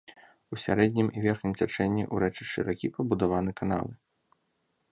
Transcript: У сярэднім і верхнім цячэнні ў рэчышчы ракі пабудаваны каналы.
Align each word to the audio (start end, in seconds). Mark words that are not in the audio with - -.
У 0.55 0.57
сярэднім 0.61 1.07
і 1.17 1.25
верхнім 1.25 1.53
цячэнні 1.59 2.03
ў 2.13 2.23
рэчышчы 2.23 2.59
ракі 2.69 2.87
пабудаваны 2.95 3.51
каналы. 3.61 3.93